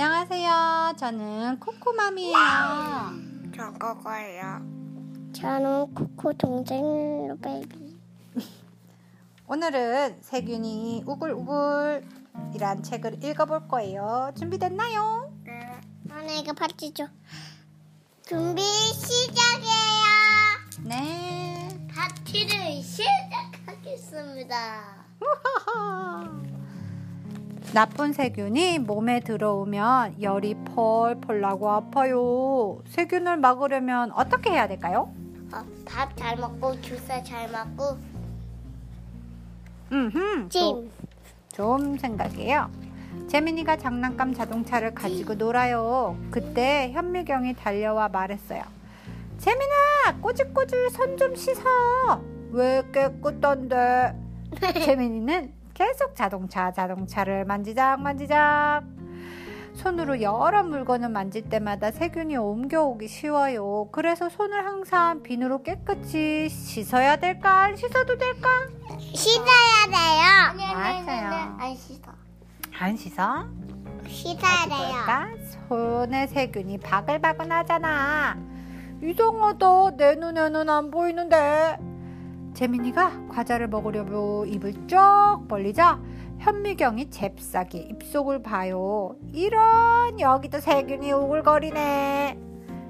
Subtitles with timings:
[0.00, 0.94] 안녕하세요.
[0.96, 2.36] 저는 코코맘이에요.
[3.52, 4.62] 저거예요.
[5.32, 7.98] 저는 코코 동생 루베이비.
[9.48, 14.30] 오늘은 세균이 우글우글이란 책을 읽어볼 거예요.
[14.38, 15.32] 준비됐나요?
[15.42, 15.80] 네.
[16.08, 17.08] 하나 이거 파티 줘.
[18.22, 19.74] 준비 시작해요.
[20.84, 21.76] 네.
[21.92, 24.54] 파티를 시작하겠습니다.
[27.74, 32.78] 나쁜 세균이 몸에 들어오면 열이 펄펄 나고 아파요.
[32.88, 35.12] 세균을 막으려면 어떻게 해야 될까요?
[35.52, 37.98] 어, 밥잘 먹고 주사 잘 맞고
[39.92, 40.90] 음, 찜.
[41.52, 42.70] 좋은 생각이에요.
[43.28, 46.16] 재민이가 장난감 자동차를 가지고 놀아요.
[46.30, 48.62] 그때 현미경이 달려와 말했어요.
[49.38, 52.22] 재민아, 꼬질꼬질 손 좀 씻어.
[52.50, 54.14] 왜 깨끗한데?
[54.84, 58.82] 재민이는 계속 자동차, 자동차를 만지작 만지작.
[59.74, 63.88] 손으로 여러 물건을 만질 때마다 세균이 옮겨오기 쉬워요.
[63.92, 67.60] 그래서 손을 항상 비누로 깨끗이 씻어야 될까?
[67.60, 68.48] 안 씻어도 될까?
[68.98, 70.74] 씻어야 돼요.
[70.74, 71.04] 아니,
[71.60, 72.10] 안 씻어.
[72.80, 73.46] 안 씻어?
[74.08, 75.38] 씻어야 돼요.
[75.68, 78.36] 손에 세균이 바글바글 하잖아.
[79.00, 79.96] 이상하다.
[79.96, 81.87] 내 눈에는 안 보이는데.
[82.58, 84.98] 재민이가 과자를 먹으려고 입을 쭉
[85.46, 86.00] 벌리자
[86.38, 89.14] 현미경이 잽싸게 입속을 봐요.
[89.32, 92.36] 이런 여기도 세균이 오글거리네.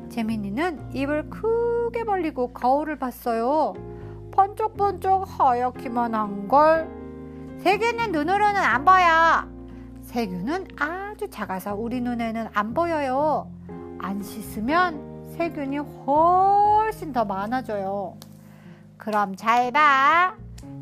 [0.08, 3.74] 재민이는 입을 크게 벌리고 거울을 봤어요.
[4.32, 6.88] 번쩍번쩍 하얗기만 한 걸.
[7.58, 9.46] 세균은 눈으로는 안 보여.
[10.00, 13.50] 세균은 아주 작아서 우리 눈에는 안 보여요.
[13.98, 18.16] 안 씻으면 세균이 훨씬 더 많아져요.
[19.08, 20.34] 그럼 잘 봐.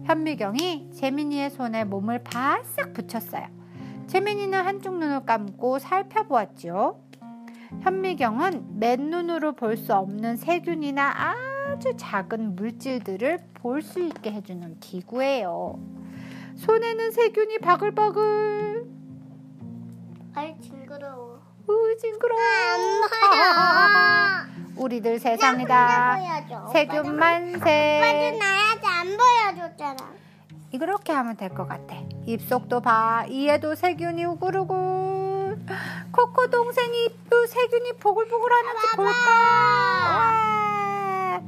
[0.02, 3.47] 현미경이 재민이의 손에 몸을 바싹 붙였어요.
[4.09, 7.00] 재민이는 한쪽 눈을 감고 살펴보았죠.
[7.82, 11.15] 현미경은 맨눈으로 볼 수 없는 세균이나
[11.70, 15.78] 아주 작은 물질들을 볼 수 있게 해주는 기구예요.
[16.56, 18.86] 손에는 세균이 바글바글.
[20.34, 21.41] 아이 징그러워.
[21.70, 22.41] 으, 징그러워.
[22.42, 24.46] 안 보여.
[24.76, 26.19] 우리들 세상이다.
[26.48, 26.66] 보여줘.
[26.72, 28.37] 세균 만세.
[28.38, 29.97] 나야지 안 보여줬잖아.
[30.72, 31.97] 이렇게 하면 될 것 같아.
[32.26, 33.25] 입속도 봐.
[33.28, 35.66] 이에도 세균이 우글우글.
[36.12, 39.12] 코코 동생이 입도 세균이 보글보글 하는지 볼까?
[40.19, 41.41] 와.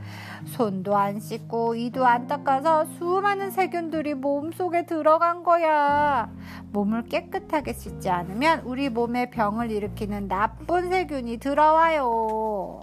[0.47, 6.31] 손도 안 씻고 이도 안 닦아서 수많은 세균들이 몸속에 들어간 거야.
[6.73, 12.81] 몸을 깨끗하게 씻지 않으면 우리 몸에 병을 일으키는 나쁜 세균이 들어와요.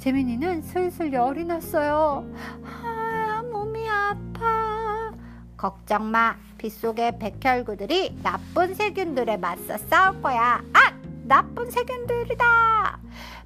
[0.00, 2.24] 재민이는 슬슬 열이 났어요.
[2.64, 5.12] 아, 몸이 아파.
[5.58, 6.36] 걱정 마.
[6.56, 10.62] 빗속의 백혈구들이 나쁜 세균들에 맞서 싸울 거야.
[10.72, 10.92] 아!
[11.24, 12.98] 나쁜 세균들이다.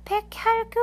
[0.05, 0.81] 백혈구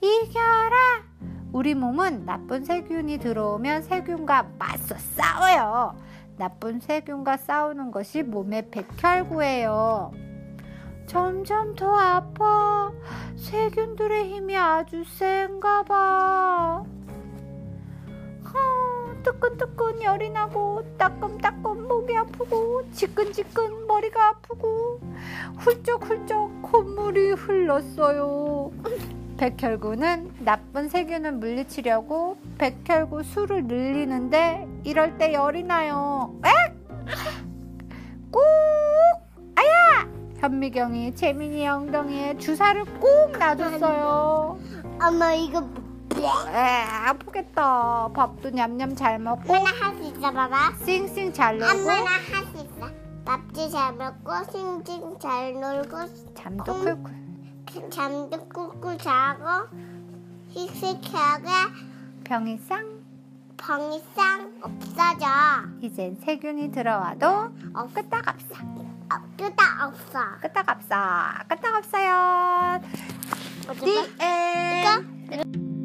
[0.00, 1.02] 이겨라.
[1.52, 5.96] 우리 몸은 나쁜 세균이 들어오면 세균과 맞서 싸워요.
[6.38, 10.29] 나쁜 세균과 싸우는 것이 몸의 백혈구예요.
[11.40, 12.92] 점점 더 아파.
[13.36, 16.84] 세균들의 힘이 아주 센가 봐.
[18.44, 25.00] 어, 뜨끈뜨끈 열이 나고 따끔따끔 목이 아프고 지끈지끈 머리가 아프고
[25.58, 28.70] 훌쩍훌쩍 콧물이 흘렀어요.
[29.38, 36.34] 백혈구는 나쁜 세균을 물리치려고 백혈구 수를 늘리는데 이럴 때 열이 나요.
[36.44, 36.50] 에?
[38.30, 38.42] 꾹!
[40.40, 44.58] 현미경이 재민이 엉덩이에 주사를 꾹 놔줬어요.
[45.02, 45.62] 엄마 이거
[46.48, 48.08] 에 아프겠다.
[48.14, 50.72] 밥도 냠냠 잘 먹고 엄마 나 할수 있어 봐봐.
[50.84, 52.88] 싱싱 잘 놀고 엄마 나 할수 있어.
[53.26, 56.84] 밥도 잘 먹고 싱싱 잘 놀고 잠도 콩.
[57.66, 59.68] 쿨쿨 잠도 꿀꿀 자고
[60.48, 61.48] 씩씩하게
[62.24, 62.98] 병이 쌍
[63.58, 65.26] 병이 싹 없어져.
[65.82, 67.26] 이젠 세균이 들어와도
[67.74, 68.89] 어, 끄떡없어 어,
[69.36, 70.20] 끄다 없어.
[70.40, 70.94] 끄떡 없어
[71.48, 72.80] 끄떡 없어요
[73.68, 75.04] 어디 The end.
[75.32, 75.79] 이거